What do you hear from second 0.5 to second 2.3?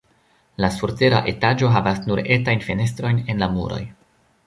La surtera etaĝo havas nur